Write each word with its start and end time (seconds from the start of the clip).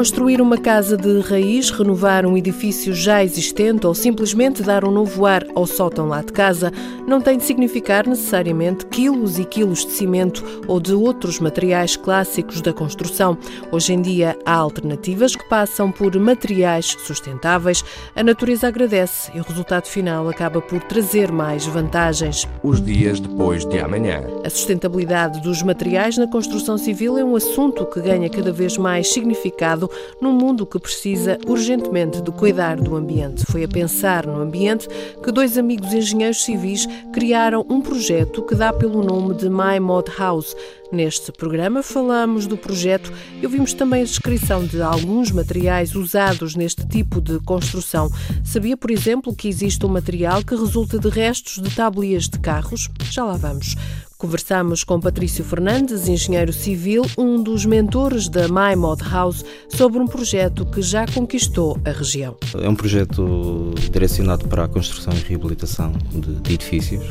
Construir 0.00 0.40
uma 0.40 0.56
casa 0.56 0.96
de 0.96 1.20
raiz, 1.20 1.68
renovar 1.68 2.24
um 2.24 2.34
edifício 2.34 2.94
já 2.94 3.22
existente 3.22 3.86
ou 3.86 3.94
simplesmente 3.94 4.62
dar 4.62 4.82
um 4.82 4.90
novo 4.90 5.26
ar 5.26 5.44
ao 5.54 5.66
sótão 5.66 6.08
lá 6.08 6.22
de 6.22 6.32
casa 6.32 6.72
não 7.06 7.20
tem 7.20 7.36
de 7.36 7.44
significar 7.44 8.06
necessariamente 8.06 8.86
quilos 8.86 9.38
e 9.38 9.44
quilos 9.44 9.84
de 9.84 9.92
cimento 9.92 10.42
ou 10.66 10.80
de 10.80 10.94
outros 10.94 11.38
materiais 11.38 11.96
clássicos 11.96 12.62
da 12.62 12.72
construção. 12.72 13.36
Hoje 13.70 13.92
em 13.92 14.00
dia 14.00 14.38
há 14.46 14.54
alternativas 14.54 15.36
que 15.36 15.46
passam 15.50 15.92
por 15.92 16.18
materiais 16.18 16.96
sustentáveis. 17.04 17.84
A 18.16 18.22
natureza 18.22 18.68
agradece 18.68 19.30
e 19.34 19.40
o 19.40 19.44
resultado 19.44 19.84
final 19.84 20.30
acaba 20.30 20.62
por 20.62 20.82
trazer 20.84 21.30
mais 21.30 21.66
vantagens. 21.66 22.48
Os 22.62 22.80
dias 22.80 23.20
depois 23.20 23.66
de 23.66 23.78
amanhã. 23.78 24.22
A 24.42 24.48
sustentabilidade 24.48 25.42
dos 25.42 25.62
materiais 25.62 26.16
na 26.16 26.26
construção 26.26 26.78
civil 26.78 27.18
é 27.18 27.24
um 27.24 27.36
assunto 27.36 27.84
que 27.84 28.00
ganha 28.00 28.30
cada 28.30 28.50
vez 28.50 28.78
mais 28.78 29.12
significado 29.12 29.89
num 30.20 30.32
mundo 30.32 30.66
que 30.66 30.78
precisa 30.78 31.38
urgentemente 31.46 32.20
de 32.20 32.30
cuidar 32.30 32.76
do 32.76 32.96
ambiente. 32.96 33.44
Foi 33.46 33.64
a 33.64 33.68
pensar 33.68 34.26
no 34.26 34.40
ambiente 34.40 34.88
que 35.22 35.32
dois 35.32 35.56
amigos 35.56 35.92
engenheiros 35.92 36.44
civis 36.44 36.86
criaram 37.12 37.64
um 37.68 37.80
projeto 37.80 38.42
que 38.42 38.54
dá 38.54 38.72
pelo 38.72 39.02
nome 39.02 39.34
de 39.34 39.48
My 39.48 39.80
Mod 39.80 40.10
House. 40.18 40.54
Neste 40.92 41.30
programa 41.30 41.82
falamos 41.82 42.46
do 42.46 42.56
projeto 42.56 43.12
e 43.40 43.46
ouvimos 43.46 43.72
também 43.72 44.02
a 44.02 44.04
descrição 44.04 44.66
de 44.66 44.82
alguns 44.82 45.30
materiais 45.30 45.94
usados 45.94 46.56
neste 46.56 46.86
tipo 46.86 47.20
de 47.20 47.38
construção. 47.40 48.10
Sabia, 48.44 48.76
por 48.76 48.90
exemplo, 48.90 49.34
que 49.34 49.48
existe 49.48 49.86
um 49.86 49.88
material 49.88 50.42
que 50.42 50.54
resulta 50.54 50.98
de 50.98 51.08
restos 51.08 51.62
de 51.62 51.74
tablias 51.74 52.28
de 52.28 52.40
carros? 52.40 52.88
Já 53.10 53.24
lá 53.24 53.36
vamos. 53.36 53.76
Conversamos 54.20 54.84
com 54.84 55.00
Patrício 55.00 55.42
Fernandes, 55.42 56.06
engenheiro 56.06 56.52
civil, 56.52 57.06
um 57.16 57.42
dos 57.42 57.64
mentores 57.64 58.28
da 58.28 58.48
My 58.48 58.76
Mod 58.76 59.02
House, 59.02 59.42
sobre 59.70 59.98
um 59.98 60.06
projeto 60.06 60.66
que 60.66 60.82
já 60.82 61.06
conquistou 61.06 61.80
a 61.86 61.90
região. 61.90 62.36
É 62.60 62.68
um 62.68 62.74
projeto 62.74 63.72
direcionado 63.90 64.46
para 64.46 64.64
a 64.64 64.68
construção 64.68 65.14
e 65.14 65.26
reabilitação 65.26 65.94
de, 66.12 66.34
de 66.34 66.52
edifícios 66.52 67.02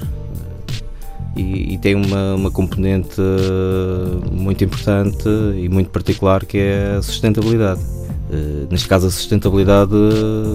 e, 1.36 1.74
e, 1.74 1.78
tem 1.80 1.96
uma, 1.96 2.36
uma 2.36 2.52
componente 2.52 3.20
muito 4.32 4.64
importante 4.64 5.28
e 5.56 5.68
muito 5.68 5.90
particular 5.90 6.46
que 6.46 6.60
é 6.60 6.98
a 6.98 7.02
sustentabilidade. 7.02 7.82
Uh, 8.30 8.68
neste 8.70 8.88
caso, 8.88 9.08
a 9.08 9.12
sustentabilidade 9.12 9.94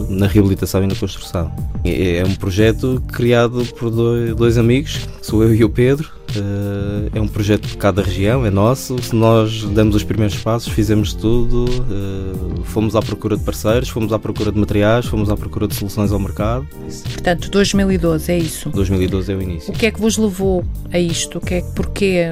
na 0.08 0.27
reabilitação 0.27 0.84
e 0.84 0.86
na 0.86 0.94
construção. 0.94 1.50
É, 1.84 2.19
é 2.19 2.25
um 2.25 2.34
projeto 2.34 3.03
criado 3.12 3.64
por 3.78 3.91
dois, 3.91 4.34
dois 4.34 4.58
amigos, 4.58 5.08
sou 5.20 5.42
eu 5.42 5.55
e 5.55 5.64
o 5.64 5.69
Pedro, 5.69 6.08
Uh, 6.36 7.11
é 7.14 7.20
um 7.20 7.28
projeto 7.28 7.66
de 7.66 7.77
cada 7.77 8.03
região, 8.03 8.44
é 8.44 8.50
nosso. 8.50 8.97
Nós 9.12 9.62
damos 9.64 9.94
os 9.94 10.03
primeiros 10.03 10.36
passos, 10.39 10.72
fizemos 10.72 11.12
tudo, 11.12 11.64
uh, 11.64 12.64
fomos 12.64 12.97
à 12.97 13.03
procura 13.03 13.36
de 13.36 13.44
parceiros, 13.44 13.88
fomos 13.88 14.12
à 14.12 14.19
procura 14.19 14.50
de 14.50 14.59
materiais, 14.59 15.06
fomos 15.06 15.31
à 15.31 15.36
procura 15.36 15.69
de 15.69 15.75
soluções 15.75 16.11
ao 16.11 16.19
mercado. 16.19 16.66
Portanto, 17.12 17.50
2012 17.50 18.33
é 18.33 18.38
isso? 18.38 18.70
2012 18.70 19.33
é 19.33 19.36
o 19.36 19.42
início. 19.42 19.72
O 19.72 19.77
que 19.77 19.86
é 19.86 19.91
que 19.91 20.00
vos 20.00 20.16
levou 20.16 20.64
a 20.92 20.98
isto? 20.98 21.38
O 21.38 21.41
que 21.41 21.55
é, 21.55 21.61
porquê 21.61 22.25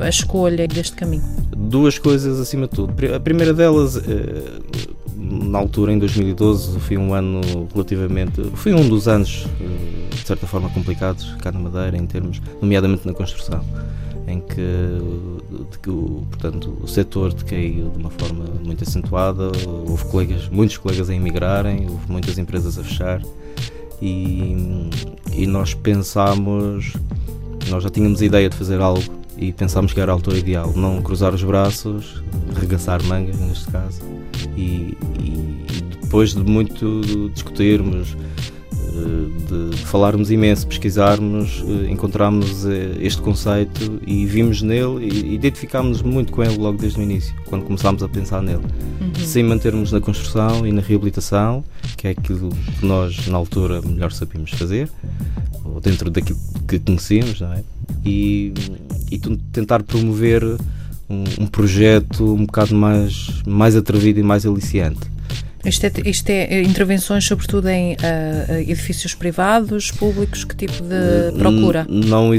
a 0.00 0.08
escolha 0.08 0.68
deste 0.68 0.94
caminho? 0.94 1.45
Duas 1.66 1.98
coisas 1.98 2.40
acima 2.40 2.66
de 2.66 2.74
tudo. 2.74 2.94
A 3.14 3.20
primeira 3.20 3.52
delas 3.52 4.00
na 5.16 5.58
altura, 5.58 5.92
em 5.92 5.98
2012, 5.98 6.78
foi 6.80 6.96
um 6.96 7.12
ano 7.12 7.40
relativamente. 7.72 8.42
Foi 8.54 8.72
um 8.72 8.88
dos 8.88 9.08
anos, 9.08 9.46
de 10.10 10.26
certa 10.26 10.46
forma, 10.46 10.68
complicados 10.70 11.34
cá 11.42 11.50
na 11.50 11.58
Madeira, 11.58 11.96
em 11.96 12.06
termos, 12.06 12.40
nomeadamente 12.60 13.06
na 13.06 13.12
construção, 13.12 13.64
em 14.28 14.40
que, 14.40 15.78
que 15.82 15.90
o, 15.90 16.24
portanto, 16.30 16.76
o 16.80 16.86
setor 16.86 17.32
decaiu 17.32 17.90
de 17.90 17.98
uma 17.98 18.10
forma 18.10 18.44
muito 18.64 18.84
acentuada, 18.84 19.50
houve 19.66 20.04
colegas, 20.04 20.48
muitos 20.48 20.76
colegas 20.76 21.10
a 21.10 21.14
emigrarem, 21.14 21.88
houve 21.88 22.10
muitas 22.10 22.38
empresas 22.38 22.78
a 22.78 22.84
fechar 22.84 23.22
e, 24.00 24.90
e 25.32 25.46
nós 25.46 25.74
pensámos, 25.74 26.92
nós 27.68 27.82
já 27.82 27.88
tínhamos 27.88 28.20
a 28.20 28.24
ideia 28.24 28.48
de 28.48 28.56
fazer 28.56 28.80
algo 28.80 29.15
e 29.36 29.52
pensámos 29.52 29.92
que 29.92 30.00
era 30.00 30.12
a 30.12 30.14
altura 30.14 30.38
ideal, 30.38 30.72
não 30.74 31.02
cruzar 31.02 31.34
os 31.34 31.42
braços, 31.42 32.22
regaçar 32.58 33.02
mangas 33.04 33.38
neste 33.38 33.70
caso 33.70 34.00
e, 34.56 34.96
e 35.20 35.82
depois 36.02 36.34
de 36.34 36.42
muito 36.42 37.30
discutirmos 37.34 38.16
de, 38.96 39.70
de 39.70 39.76
falarmos 39.78 40.30
imenso, 40.30 40.66
pesquisarmos, 40.66 41.62
eh, 41.66 41.90
encontramos 41.90 42.66
eh, 42.66 42.96
este 43.00 43.20
conceito 43.20 44.00
e 44.06 44.24
vimos 44.26 44.62
nele 44.62 45.06
e 45.06 45.34
identificámos-nos 45.34 46.02
muito 46.02 46.32
com 46.32 46.42
ele 46.42 46.56
logo 46.56 46.78
desde 46.78 46.98
o 46.98 47.02
início, 47.02 47.34
quando 47.46 47.64
começámos 47.64 48.02
a 48.02 48.08
pensar 48.08 48.42
nele. 48.42 48.62
Uhum. 49.00 49.24
Sem 49.24 49.42
mantermos 49.42 49.92
na 49.92 50.00
construção 50.00 50.66
e 50.66 50.72
na 50.72 50.80
reabilitação, 50.80 51.64
que 51.96 52.08
é 52.08 52.10
aquilo 52.10 52.50
que 52.78 52.86
nós 52.86 53.26
na 53.28 53.36
altura 53.36 53.80
melhor 53.82 54.12
sabíamos 54.12 54.50
fazer, 54.52 54.90
ou 55.74 55.80
dentro 55.80 56.10
daquilo 56.10 56.38
que 56.66 56.78
conhecíamos, 56.78 57.40
não 57.40 57.52
é? 57.52 57.62
E, 58.04 58.52
e 59.10 59.18
tentar 59.52 59.82
promover 59.82 60.42
um, 61.08 61.24
um 61.40 61.46
projeto 61.46 62.34
um 62.34 62.46
bocado 62.46 62.74
mais, 62.74 63.42
mais 63.46 63.76
atrevido 63.76 64.20
e 64.20 64.22
mais 64.22 64.44
aliciante 64.46 65.16
isto 65.68 65.84
é, 65.84 65.92
isto 66.04 66.30
é 66.30 66.62
intervenções, 66.62 67.24
sobretudo 67.24 67.68
em 67.68 67.94
uh, 67.94 68.52
edifícios 68.60 69.14
privados, 69.14 69.90
públicos? 69.90 70.44
Que 70.44 70.54
tipo 70.54 70.74
de 70.82 71.36
procura? 71.38 71.86
Não, 71.88 72.30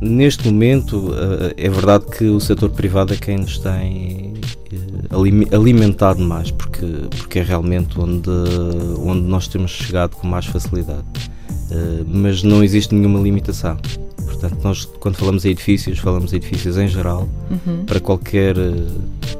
neste 0.00 0.46
momento, 0.50 1.08
uh, 1.08 1.54
é 1.56 1.68
verdade 1.68 2.04
que 2.06 2.24
o 2.24 2.38
setor 2.38 2.70
privado 2.70 3.14
é 3.14 3.16
quem 3.16 3.38
nos 3.38 3.58
tem 3.58 4.34
alimentado 5.50 6.20
mais, 6.20 6.50
porque, 6.50 6.84
porque 7.16 7.38
é 7.38 7.42
realmente 7.42 7.98
onde, 7.98 8.28
onde 8.98 9.22
nós 9.22 9.48
temos 9.48 9.70
chegado 9.70 10.16
com 10.16 10.26
mais 10.26 10.44
facilidade. 10.44 11.04
Uh, 11.70 12.04
mas 12.06 12.42
não 12.42 12.62
existe 12.62 12.94
nenhuma 12.94 13.20
limitação. 13.20 13.76
Portanto, 14.24 14.58
nós 14.62 14.84
quando 14.84 15.16
falamos 15.16 15.44
em 15.44 15.50
edifícios, 15.50 15.98
falamos 15.98 16.32
em 16.32 16.36
edifícios 16.36 16.76
em 16.76 16.86
geral, 16.86 17.28
uhum. 17.50 17.84
para 17.84 17.98
qualquer 18.00 18.54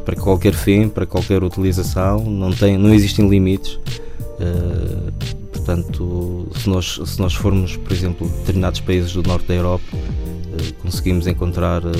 para 0.05 0.17
qualquer 0.17 0.55
fim, 0.55 0.89
para 0.89 1.07
qualquer 1.07 1.43
utilização, 1.43 2.25
não 2.25 2.51
tem, 2.51 2.79
não 2.79 2.93
existem 2.93 3.29
limites. 3.29 3.75
Uh, 3.75 5.13
portanto, 5.53 6.49
se 6.57 6.69
nós 6.69 7.01
se 7.05 7.21
nós 7.21 7.35
formos, 7.35 7.77
por 7.77 7.93
exemplo, 7.93 8.29
determinados 8.29 8.81
países 8.81 9.13
do 9.13 9.23
norte 9.23 9.47
da 9.47 9.55
Europa, 9.55 9.85
uh, 9.95 10.75
conseguimos 10.83 11.27
encontrar 11.27 11.85
uh, 11.85 11.91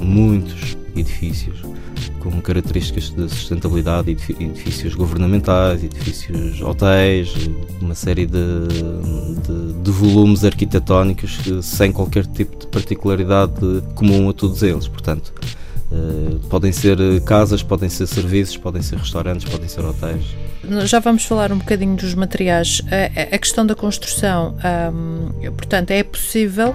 muitos 0.00 0.76
edifícios 0.96 1.71
com 2.22 2.40
características 2.40 3.10
de 3.10 3.28
sustentabilidade, 3.28 4.12
edifícios 4.12 4.94
governamentais, 4.94 5.82
edifícios 5.82 6.62
hotéis, 6.62 7.34
uma 7.80 7.96
série 7.96 8.26
de, 8.26 8.68
de, 9.44 9.72
de 9.82 9.90
volumes 9.90 10.44
arquitetónicos 10.44 11.40
sem 11.62 11.90
qualquer 11.90 12.24
tipo 12.26 12.56
de 12.56 12.66
particularidade 12.68 13.52
comum 13.96 14.30
a 14.30 14.32
todos 14.32 14.62
eles. 14.62 14.86
Portanto, 14.86 15.32
Uh, 15.92 16.38
podem 16.48 16.72
ser 16.72 16.96
casas, 17.26 17.62
podem 17.62 17.86
ser 17.90 18.06
serviços, 18.06 18.56
podem 18.56 18.80
ser 18.80 18.96
restaurantes, 18.96 19.46
podem 19.46 19.68
ser 19.68 19.84
hotéis. 19.84 20.24
Já 20.86 21.00
vamos 21.00 21.26
falar 21.26 21.52
um 21.52 21.58
bocadinho 21.58 21.94
dos 21.94 22.14
materiais. 22.14 22.80
A, 23.30 23.36
questão 23.36 23.66
da 23.66 23.74
construção, 23.74 24.56
um, 24.90 25.50
portanto, 25.50 25.90
é 25.90 26.02
possível 26.02 26.74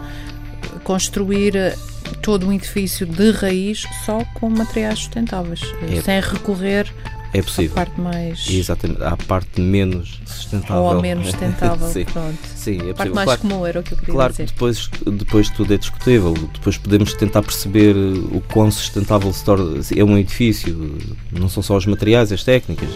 construir 0.83 1.75
todo 2.21 2.48
um 2.48 2.54
edifício 2.54 3.06
de 3.06 3.31
raiz 3.31 3.83
só 4.06 4.24
com 4.33 4.50
materiais 4.50 5.00
sustentáveis, 5.00 5.62
é. 5.92 6.01
sem 6.01 6.19
recorrer 6.21 6.92
é 7.33 7.41
possível. 7.41 7.74
A 7.74 7.85
parte 7.85 8.01
mais. 8.01 8.50
Exatamente, 8.50 9.03
a 9.03 9.18
parte 9.18 9.62
menos 9.62 10.19
sustentável. 10.25 10.83
Ou 10.83 10.91
a 10.91 11.01
menos 11.01 11.27
sustentável, 11.27 11.88
Sim. 11.91 12.06
pronto. 12.06 12.38
Sim, 12.56 12.75
é 12.75 12.77
possível. 12.77 12.91
A 12.91 12.95
parte 12.95 13.13
mais 13.13 13.25
claro, 13.25 13.41
comum 13.41 13.65
era 13.65 13.79
o 13.79 13.83
que 13.83 13.94
eu 13.94 13.97
queria 13.97 14.13
claro 14.13 14.33
dizer. 14.33 14.51
Claro 14.53 14.74
que 14.74 14.91
depois, 14.91 15.18
depois 15.19 15.50
tudo 15.50 15.74
é 15.74 15.77
discutível. 15.77 16.33
Depois 16.33 16.77
podemos 16.77 17.13
tentar 17.13 17.41
perceber 17.41 17.95
o 17.95 18.41
quão 18.51 18.71
sustentável 18.71 19.31
se 19.33 19.44
torna. 19.44 19.81
É 19.95 20.03
um 20.03 20.18
edifício, 20.18 20.97
não 21.31 21.50
são 21.50 21.62
só 21.62 21.75
os 21.75 21.85
materiais, 21.85 22.31
as 22.31 22.44
técnicas, 22.44 22.89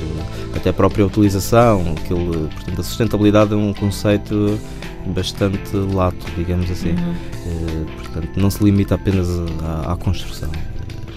até 0.56 0.70
a 0.70 0.74
própria 0.74 1.06
utilização. 1.06 1.96
Aquele, 1.98 2.48
portanto, 2.50 2.80
a 2.80 2.84
sustentabilidade 2.84 3.54
é 3.54 3.56
um 3.56 3.74
conceito 3.74 4.60
bastante 5.08 5.76
lato, 5.76 6.26
digamos 6.38 6.70
assim. 6.70 6.92
Uhum. 6.92 7.14
Uh, 7.46 7.86
portanto, 7.98 8.30
não 8.38 8.50
se 8.50 8.64
limita 8.64 8.96
apenas 8.96 9.28
à, 9.64 9.94
à 9.94 9.98
construção. 9.98 10.50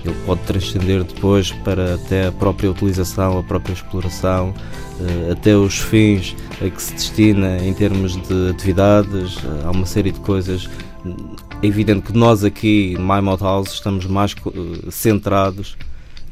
Ele 0.05 0.15
pode 0.27 0.41
transcender 0.43 1.03
depois 1.03 1.51
para 1.51 1.95
até 1.95 2.27
a 2.27 2.33
própria 2.33 2.71
utilização, 2.71 3.39
a 3.39 3.43
própria 3.43 3.73
exploração, 3.73 4.51
uh, 4.51 5.33
até 5.33 5.57
os 5.57 5.79
fins 5.79 6.37
a 6.61 6.69
que 6.69 6.83
se 6.83 6.93
destina 6.93 7.59
em 7.59 7.73
termos 7.73 8.17
de 8.17 8.51
atividades. 8.51 9.39
Há 9.65 9.71
uma 9.71 9.87
série 9.87 10.13
de 10.13 10.21
coisas. 10.21 10.69
É 11.63 11.67
evidente 11.67 12.03
que 12.03 12.19
nós 12.19 12.45
aqui, 12.45 12.97
My 12.99 13.21
Mod 13.23 13.43
House, 13.43 13.73
estamos 13.73 14.05
mais 14.07 14.35
centrados 14.91 15.77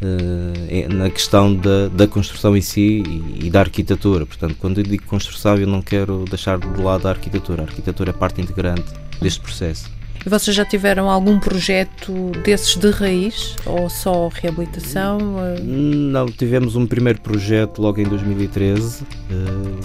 uh, 0.03 0.95
na 0.95 1.09
questão 1.09 1.55
da, 1.55 1.89
da, 1.89 2.07
construção 2.07 2.57
em 2.57 2.61
si 2.61 3.03
e, 3.07 3.47
e, 3.47 3.51
da 3.51 3.61
arquitetura. 3.61 4.27
Portanto, 4.27 4.57
quando 4.59 4.79
eu 4.79 4.85
digo 4.85 5.05
construção, 5.05 5.57
eu 5.57 5.67
não 5.67 5.81
quero 5.81 6.25
deixar 6.29 6.59
de 6.59 6.83
lado 6.83 7.07
a 7.07 7.11
arquitetura. 7.11 7.63
A 7.63 7.67
arquitetura 7.67 8.11
é 8.11 8.13
parte 8.13 8.41
integrante 8.41 8.85
deste 9.21 9.41
processo. 9.41 10.02
E 10.25 10.29
vocês 10.29 10.55
já 10.55 10.65
tiveram 10.65 11.11
algum 11.11 11.39
projeto 11.39 12.31
desses 12.45 12.77
de 12.77 12.91
raiz 12.91 13.57
ou 13.67 13.91
só 13.91 14.29
reabilitação? 14.29 15.19
Não, 15.63 16.27
tivemos 16.27 16.77
um 16.77 16.87
primeiro 16.87 17.21
projeto 17.21 17.83
logo 17.83 18.01
em 18.01 18.05
2013, 18.05 19.05
eh, 19.31 19.35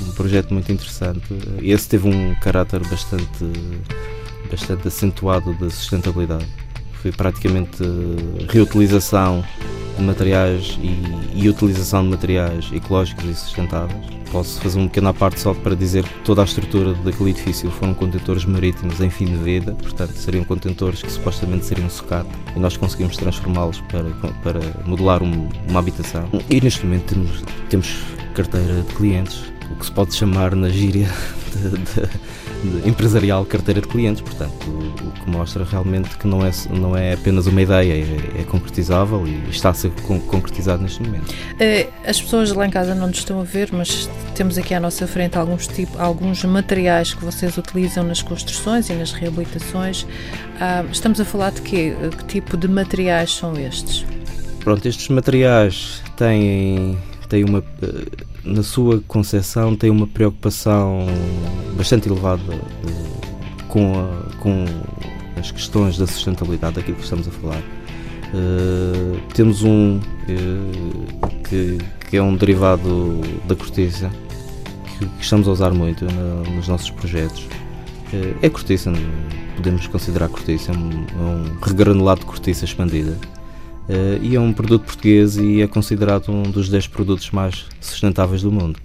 um 0.03 0.11
projeto 0.11 0.53
muito 0.53 0.71
interessante. 0.71 1.25
Esse 1.61 1.89
teve 1.89 2.07
um 2.07 2.35
caráter 2.35 2.79
bastante, 2.87 3.45
bastante 4.51 4.87
acentuado 4.87 5.55
de 5.55 5.71
sustentabilidade. 5.71 6.45
Foi 7.01 7.11
praticamente 7.11 7.81
reutilização 8.49 9.43
de 9.97 10.03
materiais 10.03 10.77
e, 10.81 11.43
e, 11.43 11.49
utilização 11.49 12.03
de 12.03 12.09
materiais 12.09 12.69
ecológicos 12.73 13.25
e 13.25 13.35
sustentáveis. 13.35 14.05
Posso 14.31 14.59
fazer 14.59 14.79
um 14.79 14.87
pequeno 14.87 15.13
parte 15.13 15.39
só 15.39 15.53
para 15.53 15.75
dizer 15.75 16.03
que 16.03 16.19
toda 16.19 16.41
a 16.41 16.45
estrutura 16.45 16.93
daquele 16.93 17.29
edifício 17.29 17.71
foram 17.71 17.93
contentores 17.93 18.45
marítimos 18.45 18.99
em 18.99 19.09
fim 19.09 19.25
de 19.25 19.37
vida, 19.37 19.73
portanto 19.73 20.11
seriam 20.13 20.43
contentores 20.43 21.01
que 21.01 21.11
supostamente 21.11 21.65
seriam 21.65 21.89
sucata 21.89 22.29
e 22.55 22.59
nós 22.59 22.75
conseguimos 22.75 23.15
transformá-los 23.15 23.79
para, 23.81 24.09
para 24.43 24.59
modelar 24.85 25.23
um, 25.23 25.49
uma 25.69 25.79
habitação. 25.79 26.29
E 26.49 26.59
neste 26.59 26.85
momento 26.85 27.13
temos, 27.13 27.43
temos 27.69 28.03
carteira 28.33 28.81
de 28.81 28.93
clientes, 28.93 29.51
o 29.71 29.75
que 29.75 29.85
se 29.85 29.91
pode 29.91 30.13
chamar 30.15 30.55
na 30.55 30.69
gíria 30.69 31.09
de, 31.53 31.69
de 32.79 32.87
empresarial 32.87 33.45
carteira 33.45 33.81
de 33.81 33.87
clientes, 33.87 34.21
portanto, 34.21 34.67
o, 34.67 35.07
o, 35.07 35.11
que 35.11 35.29
mostra 35.29 35.63
realmente 35.63 36.17
que 36.17 36.27
não 36.27 36.45
é, 36.45 36.51
não 36.69 36.97
é 36.97 37.13
apenas 37.13 37.47
uma 37.47 37.61
ideia, 37.61 37.93
é, 37.93 38.41
é 38.41 38.43
concretizável 38.43 39.25
e 39.27 39.49
está 39.49 39.69
a 39.69 39.73
ser 39.73 39.91
con 40.03 40.19
concretizado 40.19 40.81
neste 40.81 41.01
momento. 41.01 41.33
Eh, 41.59 41.87
as 42.05 42.21
pessoas 42.21 42.51
lá 42.51 42.65
em 42.65 42.69
casa 42.69 42.95
não 42.95 43.07
nos 43.07 43.19
estão 43.19 43.39
a 43.39 43.43
ver, 43.43 43.69
mas 43.71 44.09
temos 44.35 44.57
aqui 44.57 44.73
à 44.73 44.79
nossa 44.79 45.05
frente 45.07 45.37
alguns, 45.37 45.67
tipo, 45.67 45.97
alguns 45.99 46.43
materiais 46.43 47.13
que 47.13 47.23
vocês 47.23 47.57
utilizam 47.57 48.03
nas 48.03 48.21
construções 48.21 48.89
e 48.89 48.93
nas 48.93 49.11
reabilitações. 49.11 50.05
Ah, 50.59 50.83
estamos 50.91 51.19
a 51.19 51.25
falar 51.25 51.51
de 51.51 51.61
quê? 51.61 51.95
Que 52.17 52.25
tipo 52.25 52.57
de 52.57 52.67
materiais 52.67 53.33
são 53.33 53.57
estes? 53.57 54.05
Pronto, 54.63 54.85
estes 54.87 55.07
materiais 55.09 56.01
têm, 56.17 56.97
têm 57.29 57.43
uma 57.45 57.63
na 58.47 58.63
sua 58.63 59.01
concepção 59.07 59.75
tem 59.75 59.89
uma 59.89 60.07
preocupação 60.07 61.05
bastante 61.75 62.07
elevada 62.07 62.41
com, 63.67 63.93
a, 63.93 64.39
com 64.39 64.65
as 65.37 65.51
questões 65.51 65.97
da 65.97 66.07
sustentabilidade 66.07 66.75
daquilo 66.75 66.97
que 66.97 67.03
estamos 67.03 67.27
a 67.27 67.31
falar. 67.31 67.61
Uh, 68.33 69.19
temos 69.33 69.63
um 69.63 69.97
uh, 69.97 71.41
que, 71.47 71.77
que, 72.09 72.17
é 72.17 72.21
um 72.21 72.35
derivado 72.35 73.21
da 73.47 73.55
cortiça 73.55 74.11
que, 74.97 75.05
que 75.05 75.23
estamos 75.23 75.47
a 75.47 75.51
usar 75.51 75.71
muito 75.71 76.05
na, 76.05 76.51
nos 76.51 76.67
nossos 76.67 76.89
projetos. 76.89 77.43
Uh, 78.13 78.35
é 78.41 78.49
cortiça, 78.49 78.91
podemos 79.55 79.87
considerar 79.87 80.29
cortiça, 80.29 80.71
é 80.71 80.75
um, 80.75 80.89
é 80.91 81.21
um 81.21 81.57
regranulado 81.61 82.21
de 82.21 82.25
cortiça 82.25 82.65
expandida 82.65 83.17
Uh, 83.87 84.21
e 84.21 84.35
é 84.35 84.39
um 84.39 84.51
produto 84.51 84.83
português 84.83 85.37
e 85.37 85.61
é 85.61 85.67
considerado 85.67 86.29
um 86.29 86.43
dos 86.43 86.67
10 86.67 86.87
produtos 86.87 87.31
mais 87.31 87.65
sustentáveis 87.79 88.41
do 88.41 88.51
mundo. 88.51 88.77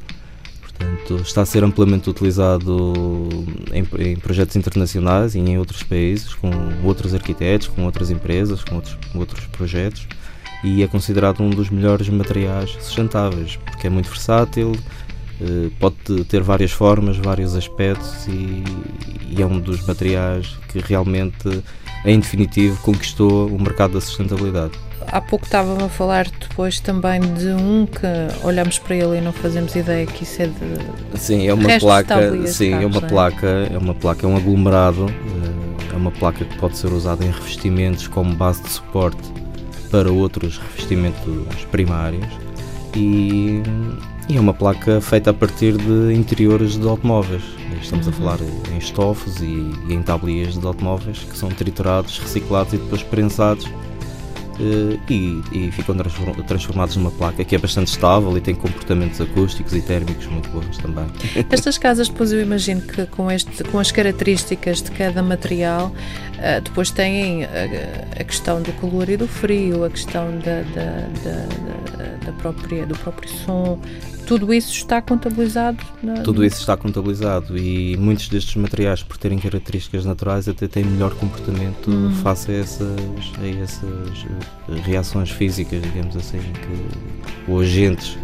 Portanto, 0.61 1.17
está 1.23 1.43
a 1.43 1.47
ser 1.47 1.65
amplamente 1.65 2.09
utilizado 2.09 3.29
em, 3.73 3.85
em, 3.99 4.17
projetos 4.17 4.55
internacionais 4.55 5.35
e 5.35 5.41
em 5.41 5.59
outros 5.59 5.83
países, 5.83 6.33
com 6.35 6.51
outros 6.85 7.15
arquitetos, 7.15 7.67
com 7.67 7.85
outras 7.85 8.11
empresas, 8.11 8.63
com 8.63 8.77
outros, 8.77 8.97
outros 9.13 9.45
projetos, 9.47 10.07
e 10.63 10.85
é 10.85 10.87
considerado 10.87 11.43
um 11.43 11.51
dos 11.51 11.69
melhores 11.69 12.09
materiais 12.09 12.71
sustentáveis, 12.81 13.57
porque 13.57 13.89
é 13.89 13.91
muito 13.91 14.09
versátil, 14.09 14.71
uh, 14.71 15.71
pode 15.81 16.25
ter 16.29 16.43
várias 16.43 16.71
formas, 16.71 17.17
vários 17.17 17.57
aspectos, 17.57 18.29
e, 18.29 18.63
e 19.31 19.43
é 19.43 19.47
um 19.47 19.59
dos 19.59 19.85
materiais 19.85 20.57
que 20.69 20.79
realmente, 20.79 21.63
em 22.05 22.21
definitivo, 22.21 22.81
conquistou 22.83 23.49
o 23.49 23.61
mercado 23.61 23.95
da 23.95 24.01
sustentabilidade 24.01 24.73
há 25.09 25.21
pouco 25.21 25.45
estava 25.45 25.85
a 25.85 25.89
falar 25.89 26.27
depois 26.29 26.81
também 26.81 27.21
de 27.21 27.49
um 27.49 27.87
que 27.87 28.07
olhamos 28.45 28.79
para 28.79 28.97
ele 28.97 29.19
e 29.19 29.21
não 29.21 29.33
fazemos 29.33 29.75
ideia 29.75 30.07
que 30.07 30.23
isso 30.23 30.43
é 30.43 30.47
de 30.47 31.19
sim 31.19 31.47
é 31.47 31.55
uma 31.55 31.79
placa 31.79 32.47
sim 32.47 32.73
é 32.73 32.87
uma 32.87 32.99
é? 32.99 33.09
placa 33.09 33.47
é 33.73 33.79
uma 33.79 33.95
placa 33.95 34.27
é 34.27 34.29
um 34.29 34.37
aglomerado 34.37 35.07
eh, 35.09 35.93
é 35.95 35.97
uma 35.97 36.11
placa 36.11 36.45
que 36.45 36.57
pode 36.59 36.77
ser 36.77 36.93
usada 36.93 37.25
em 37.25 37.31
revestimentos 37.31 38.07
como 38.07 38.35
base 38.35 38.63
de 38.63 38.71
suporte 38.71 39.33
para 39.91 40.11
outros 40.11 40.59
revestimentos 40.59 41.65
primários 41.71 42.27
e, 42.97 43.63
e 44.29 44.37
é 44.37 44.41
uma 44.41 44.55
placa 44.55 45.01
feita 45.01 45.31
a 45.31 45.35
partir 45.35 45.77
de 45.77 46.15
interiores 46.15 46.79
de 46.79 46.87
automóveis 46.89 47.43
estamos 47.81 48.07
uhum. 48.07 48.13
a 48.13 48.17
falar 48.17 48.39
em 48.73 48.79
estofos 48.79 49.41
e, 49.41 49.71
e 49.89 49.95
em 49.95 50.03
tablias 50.03 50.59
de 50.59 50.67
automóveis 50.67 51.19
que 51.19 51.37
são 51.37 51.49
triturados 51.51 52.19
reciclados 52.19 52.73
e 52.73 52.77
depois 52.77 53.03
prensados 53.03 53.69
e, 54.61 55.43
e, 55.53 55.71
ficam 55.71 55.97
transformados 56.47 56.97
numa 56.97 57.11
placa 57.11 57.45
que 57.45 57.55
é 57.55 57.59
bastante 57.59 57.89
estável 57.89 58.37
e 58.37 58.41
tem 58.41 58.55
comportamentos 58.55 59.21
acústicos 59.21 59.73
e 59.75 59.81
térmicos 59.81 60.27
muito 60.27 60.49
bons 60.51 60.79
também. 60.79 61.07
Estas 61.51 61.79
casas, 61.79 62.09
depois 62.09 62.33
eu 62.33 62.41
imagino 62.41 62.81
que 62.83 63.07
com, 63.07 63.31
este, 63.31 63.65
com 63.65 63.79
as 63.79 63.91
características 63.91 64.83
de 64.83 64.91
cada 64.91 65.23
material, 65.23 65.89
uh, 65.89 66.61
depois 66.63 66.91
têm 66.91 67.45
a, 67.45 67.49
eh, 67.49 68.09
a, 68.21 68.25
questão 68.25 68.63
do 68.63 68.73
calor 68.75 69.09
e 69.09 69.17
do 69.17 69.27
frio, 69.27 69.85
a 69.85 69.91
questão 69.91 70.39
da, 70.39 70.63
da, 70.63 71.07
da, 71.25 72.22
da 72.23 72.33
própria, 72.33 72.87
do 72.87 72.97
próprio 72.97 73.29
som, 73.29 73.79
tudo 74.27 74.55
isso 74.55 74.73
está 74.73 75.03
contabilizado? 75.03 75.79
Na... 76.03 76.23
Tudo 76.23 76.45
isso 76.45 76.61
está 76.61 76.77
contabilizado 76.77 77.57
e 77.59 77.97
muitos 77.97 78.29
destes 78.29 78.57
materiais, 78.57 79.03
por 79.03 79.17
terem 79.17 79.39
características 79.39 80.05
naturais, 80.05 80.49
até 80.49 80.69
têm 80.69 80.85
melhor 80.85 81.15
comportamento 81.15 81.91
uhum. 81.91 82.13
face 82.23 82.51
a 82.51 82.55
essas, 82.55 82.99
a 83.41 83.63
essas 83.63 84.27
eh, 84.71 84.81
reações 84.85 85.31
físicas, 85.31 85.83
digamos 85.83 86.17
assim, 86.17 86.39
que, 86.39 87.51
ou 87.51 87.61
agentes 87.61 88.17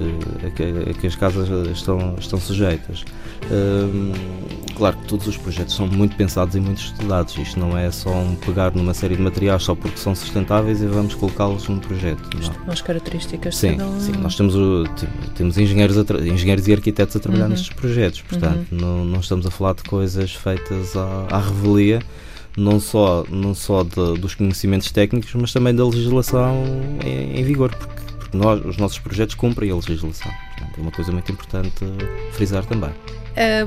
eh, 0.00 0.46
a 0.46 0.50
que, 0.50 0.90
a 0.90 0.94
que 0.94 1.06
as 1.06 1.16
casas 1.16 1.48
estão, 1.70 2.14
estão 2.18 2.40
sujeitas. 2.40 3.04
Um, 3.50 4.12
claro 4.76 4.96
que 4.98 5.06
todos 5.06 5.26
os 5.26 5.36
projetos 5.36 5.74
são 5.74 5.86
muito 5.86 6.16
pensados 6.16 6.54
e 6.54 6.60
muito 6.60 6.80
estudados. 6.80 7.36
Isto 7.36 7.58
não 7.58 7.76
é 7.76 7.90
só 7.90 8.10
um 8.10 8.34
pegar 8.34 8.74
numa 8.74 8.94
série 8.94 9.16
de 9.16 9.22
materiais 9.22 9.62
só 9.62 9.74
porque 9.74 9.98
são 9.98 10.14
sustentáveis 10.14 10.82
e 10.82 10.86
vamos 10.86 11.14
colocá-los 11.14 11.68
num 11.68 11.78
projeto. 11.78 12.28
Não. 12.34 12.72
As 12.72 12.80
características 12.80 13.56
sim, 13.56 13.78
sim. 13.98 14.12
Nós 14.12 14.36
temos, 14.36 14.54
temos 15.34 15.58
engenheiros, 15.58 15.96
engenheiros 15.96 16.68
e 16.68 16.72
arquitetos 16.72 17.16
a 17.16 17.20
trabalhar 17.20 17.44
uhum. 17.44 17.50
nestes 17.50 17.70
projetos. 17.70 18.22
Portanto, 18.22 18.66
uhum. 18.72 18.78
não, 18.78 19.04
não 19.04 19.20
estamos 19.20 19.46
a 19.46 19.50
falar 19.50 19.74
de 19.74 19.82
coisas 19.84 20.32
feitas 20.34 20.96
à, 20.96 21.26
à 21.30 21.40
revelia 21.40 22.00
não 22.58 22.80
só, 22.80 23.24
não 23.30 23.54
só 23.54 23.84
de, 23.84 24.18
dos 24.18 24.34
conhecimentos 24.34 24.90
técnicos, 24.90 25.32
mas 25.34 25.52
também 25.52 25.74
da 25.74 25.84
legislação 25.84 26.64
em, 27.04 27.38
em 27.38 27.44
vigor, 27.44 27.74
porque, 27.74 28.02
porque, 28.30 28.36
nós, 28.36 28.64
os 28.64 28.76
nossos 28.76 28.98
projetos 28.98 29.34
cumprem 29.34 29.70
a 29.70 29.74
legislação. 29.74 30.32
Portanto, 30.56 30.78
é 30.78 30.80
uma 30.80 30.90
coisa 30.90 31.12
muito 31.12 31.32
importante 31.32 31.84
frisar 32.32 32.64
também. 32.64 32.90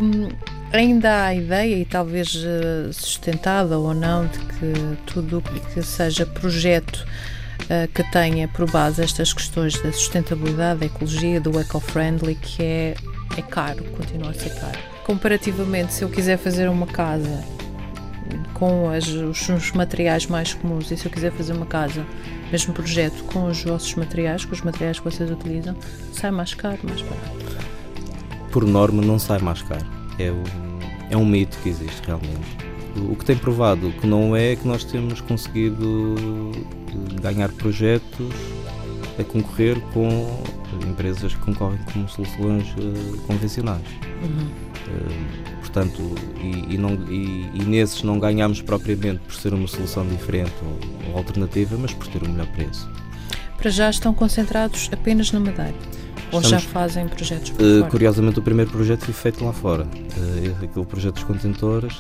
Um, 0.02 0.30
ainda 0.72 1.10
há 1.10 1.26
a 1.28 1.36
ideia, 1.36 1.78
e 1.78 1.86
talvez 1.86 2.36
uh, 2.36 2.92
sustentada 2.92 3.78
ou 3.78 3.94
não, 3.94 4.28
de 4.28 4.40
que 4.40 4.98
tudo 5.06 5.40
o 5.40 5.42
que 5.42 5.82
seja 5.82 6.26
projeto 6.26 7.06
uh, 7.64 7.88
que 7.94 8.04
tenha 8.12 8.48
por 8.48 8.70
base 8.70 9.02
estas 9.02 9.34
questões 9.34 9.80
da 9.82 9.92
sustentabilidade, 9.92 10.82
da 10.82 10.86
ecologia, 10.86 11.40
do 11.40 11.58
eco-friendly, 11.60 12.36
que 12.36 12.64
é, 12.64 12.96
é 13.38 13.42
caro, 13.42 13.84
continua 13.96 14.32
a 14.32 14.34
ser 14.34 14.54
caro. 14.56 14.78
Comparativamente, 15.06 15.94
se 15.94 16.04
eu 16.04 16.10
quiser 16.10 16.38
fazer 16.38 16.70
uma 16.70 16.88
casa 16.88 17.44
com 18.54 18.90
as, 18.90 19.08
os, 19.08 19.50
os, 19.50 19.72
materiais 19.72 20.28
mais 20.28 20.54
comuns 20.54 20.92
e 20.92 20.98
se 20.98 21.06
eu 21.06 21.12
quiser 21.12 21.32
fazer 21.32 21.54
uma 21.54 21.66
casa, 21.66 22.06
mesmo 22.52 22.74
projeto, 22.74 23.24
com 23.26 23.46
os 23.46 23.64
vossos 23.64 23.96
materiais, 23.96 24.46
com 24.46 24.54
os 24.54 24.62
materiais 24.62 25.00
que 25.00 25.06
vocês 25.06 25.30
utilizam, 25.32 25.76
sai 26.14 26.32
mais 26.32 26.54
caro, 26.54 26.80
mais 26.84 27.02
barato 27.02 27.52
por 28.52 28.66
norma, 28.66 29.02
não 29.02 29.18
sai 29.18 29.40
mais 29.40 29.62
caro. 29.62 29.86
É 30.20 30.32
um, 30.32 30.44
é 31.10 31.18
um 31.18 31.26
mito 31.26 31.58
que 31.64 31.70
existe 31.70 32.06
realmente. 32.06 32.72
O 33.10 33.16
que 33.16 33.24
tem 33.24 33.38
provado 33.38 33.92
que 33.94 34.06
não 34.06 34.36
é, 34.36 34.52
é 34.52 34.56
que 34.56 34.68
nós 34.68 34.84
temos 34.84 35.22
conseguido 35.22 36.16
ganhar 37.22 37.50
projetos 37.54 38.36
a 39.18 39.24
concorrer 39.24 39.80
com 39.94 40.44
empresas 40.88 41.34
que 41.34 41.40
concorrem 41.40 41.80
com 41.94 42.08
soluções 42.08 42.68
uh, 42.74 43.18
convencionais. 43.28 43.88
Uhum. 44.22 44.48
Uh, 44.88 45.51
portanto, 45.72 46.16
e, 46.42 46.76
e, 46.76 46.78
não, 46.78 46.94
e, 47.10 47.50
e, 47.54 47.64
nesses 47.66 48.04
não 48.04 48.20
ganhamos 48.20 48.62
propriamente 48.62 49.20
por 49.20 49.34
ser 49.34 49.54
uma 49.54 49.68
solução 49.68 50.06
diferente 50.06 50.54
ou, 50.62 51.12
ou 51.12 51.18
alternativa, 51.18 51.78
mas 51.78 51.94
por 51.94 52.08
ter 52.08 52.22
um 52.24 52.32
melhor 52.32 52.48
preço. 52.48 52.90
Para 53.58 53.70
já 53.70 53.90
estão 53.90 54.14
concentrados 54.14 54.90
apenas 54.92 55.32
na 55.32 55.40
Madeira? 55.40 55.74
Ou 56.32 56.42
Estamos, 56.42 56.50
já 56.50 56.60
fazem 56.60 57.08
projetos 57.08 57.52
por 57.52 57.62
uh, 57.64 57.80
fora? 57.80 57.92
Curiosamente, 57.92 58.40
o 58.40 58.42
primeiro 58.42 58.72
projeto 58.72 59.06
foi 59.06 59.14
feito 59.14 59.44
lá 59.46 59.54
fora. 59.54 59.84
Uh, 59.84 60.66
aquele 60.66 60.86
projeto 60.86 61.16
dos 61.16 61.24
contentores. 61.24 62.00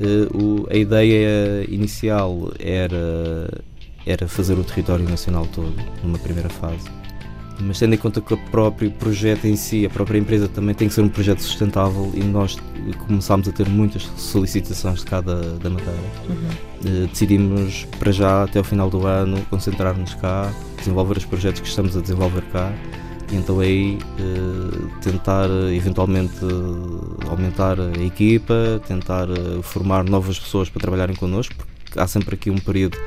Uh, 0.00 0.36
o, 0.36 0.66
a 0.70 0.76
ideia 0.76 1.64
inicial 1.68 2.52
era, 2.58 3.62
era 4.04 4.26
fazer 4.26 4.58
o 4.58 4.64
território 4.64 5.08
nacional 5.08 5.46
todo, 5.46 5.74
numa 6.02 6.18
primeira 6.18 6.48
fase 6.48 6.88
mas 7.60 7.78
tendo 7.78 7.94
em 7.94 7.98
conta 7.98 8.20
que 8.20 8.34
o 8.34 8.36
próprio 8.36 8.90
projeto 8.90 9.46
em 9.46 9.56
si, 9.56 9.86
a 9.86 9.90
própria 9.90 10.18
empresa 10.18 10.48
também 10.48 10.74
tem 10.74 10.88
que 10.88 10.94
ser 10.94 11.02
um 11.02 11.08
projeto 11.08 11.40
sustentável 11.40 12.10
e 12.14 12.22
nós 12.22 12.56
começámos 13.06 13.48
a 13.48 13.52
ter 13.52 13.68
muitas 13.68 14.02
solicitações 14.16 15.00
de 15.00 15.06
cada 15.06 15.40
da 15.58 15.70
matéria, 15.70 16.00
uhum. 16.28 17.06
decidimos 17.06 17.86
para 17.98 18.12
já 18.12 18.44
até 18.44 18.60
o 18.60 18.64
final 18.64 18.90
do 18.90 19.06
ano 19.06 19.40
concentrar-nos 19.48 20.14
cá, 20.14 20.52
desenvolver 20.78 21.16
os 21.16 21.24
projetos 21.24 21.60
que 21.60 21.68
estamos 21.68 21.96
a 21.96 22.00
desenvolver 22.00 22.42
cá 22.52 22.72
e 23.32 23.36
então 23.36 23.60
aí 23.60 23.98
eh, 24.18 25.00
tentar 25.02 25.48
eventualmente 25.72 26.38
aumentar 27.28 27.78
a 27.80 28.04
equipa, 28.04 28.80
tentar 28.86 29.28
eh, 29.30 29.62
formar 29.62 30.04
novas 30.04 30.38
pessoas 30.38 30.68
para 30.68 30.80
trabalharem 30.80 31.16
connosco, 31.16 31.54
porque 31.56 31.98
há 31.98 32.06
sempre 32.06 32.34
aqui 32.34 32.50
um 32.50 32.58
período 32.58 32.98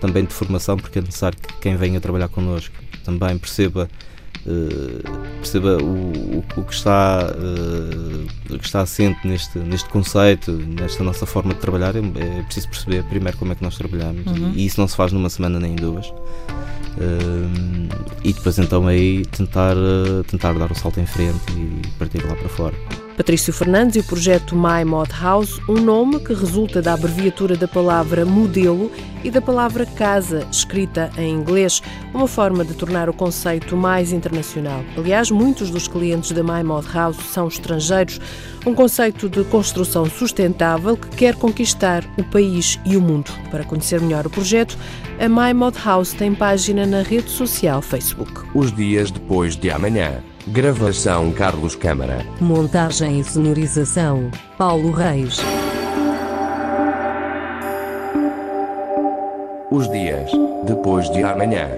também 0.00 0.24
de 0.24 0.32
formação, 0.32 0.76
porque 0.76 0.98
é 0.98 1.02
necessário 1.02 1.36
que 1.38 1.52
quem 1.60 1.76
venha 1.76 2.00
trabalhar 2.00 2.28
connosco 2.28 2.74
também 3.06 3.38
perceba 3.38 3.88
Uh, 4.44 5.02
perceba 5.38 5.76
o, 5.82 6.36
o, 6.36 6.44
o, 6.56 6.62
que 6.62 6.72
está 6.72 7.32
uh, 7.34 8.54
o 8.54 8.58
que 8.60 8.64
está 8.64 8.80
assente 8.80 9.26
neste 9.26 9.58
neste 9.58 9.88
conceito 9.88 10.52
nesta 10.52 11.02
nossa 11.02 11.26
forma 11.26 11.52
de 11.52 11.58
trabalhar 11.58 11.96
é, 11.96 11.98
é 11.98 12.42
preciso 12.44 12.68
perceber 12.68 13.02
primeiro 13.06 13.36
como 13.38 13.50
é 13.50 13.56
que 13.56 13.64
nós 13.64 13.76
trabalhamos 13.76 14.24
uhum. 14.24 14.52
e, 14.54 14.60
e, 14.60 14.66
isso 14.66 14.80
não 14.80 14.86
se 14.86 14.94
faz 14.94 15.10
numa 15.10 15.28
semana 15.28 15.58
nem 15.58 15.72
em 15.72 15.74
duas 15.74 16.06
uh, 16.06 16.12
e 18.22 18.32
depois 18.32 18.56
então 18.60 18.86
aí 18.86 19.26
tentar 19.26 19.74
tentar 20.28 20.52
dar 20.52 20.70
o 20.70 20.76
salto 20.76 21.00
em 21.00 21.06
frente 21.06 21.40
e 21.50 21.82
partir 21.98 22.24
lá 22.24 22.36
para 22.36 22.48
fora 22.48 22.74
Patrício 23.16 23.50
Fernandes 23.50 23.96
e 23.96 24.00
o 24.00 24.04
projeto 24.04 24.54
My 24.54 24.84
Mod 24.84 25.10
House, 25.18 25.58
um 25.66 25.80
nome 25.80 26.20
que 26.20 26.34
resulta 26.34 26.82
da 26.82 26.92
abreviatura 26.92 27.56
da 27.56 27.66
palavra 27.66 28.26
modelo 28.26 28.92
e 29.24 29.30
da 29.30 29.40
palavra 29.40 29.86
casa, 29.86 30.46
escrita 30.52 31.10
em 31.16 31.32
inglês, 31.32 31.82
uma 32.12 32.28
forma 32.28 32.62
de 32.62 32.74
tornar 32.74 33.08
o 33.08 33.14
conceito 33.14 33.74
mais 33.74 34.12
internacional. 34.12 34.84
Aliás, 34.98 35.30
muitos 35.30 35.70
dos 35.70 35.88
clientes 35.88 36.32
da 36.32 36.42
My 36.42 36.62
Mod 36.62 36.86
House 36.92 37.16
são 37.32 37.48
estrangeiros, 37.48 38.20
um 38.66 38.74
conceito 38.74 39.30
de 39.30 39.42
construção 39.44 40.04
sustentável 40.04 40.94
que 40.94 41.08
quer 41.08 41.36
conquistar 41.36 42.04
o 42.18 42.24
país 42.24 42.78
e 42.84 42.98
o 42.98 43.00
mundo. 43.00 43.32
Para 43.50 43.64
conhecer 43.64 43.98
melhor 43.98 44.26
o 44.26 44.30
projeto, 44.30 44.76
a 45.18 45.26
My 45.26 45.54
Mod 45.54 45.78
House 45.82 46.12
tem 46.12 46.34
página 46.34 46.84
na 46.84 47.00
rede 47.00 47.30
social 47.30 47.80
Facebook. 47.80 48.42
Os 48.54 48.70
dias 48.76 49.10
depois 49.10 49.56
de 49.56 49.70
amanhã. 49.70 50.22
Gravação 50.48 51.32
Carlos 51.32 51.74
Câmara. 51.74 52.24
Montagem 52.40 53.18
e 53.18 53.24
sonorização 53.24 54.30
Paulo 54.56 54.92
Reis. 54.92 55.38
Os 59.72 59.90
dias 59.90 60.30
depois 60.64 61.10
de 61.10 61.24
amanhã. 61.24 61.70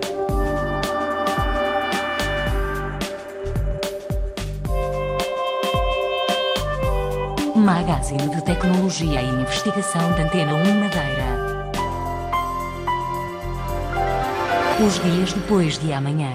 Magazine 7.56 8.28
de 8.28 8.44
Tecnologia 8.44 9.22
e 9.22 9.30
Investigação 9.30 10.12
da 10.12 10.24
Antena 10.24 10.52
1 10.52 10.58
Madeira. 10.78 11.38
Os 14.86 15.02
dias 15.02 15.32
depois 15.32 15.78
de 15.78 15.90
amanhã. 15.90 16.34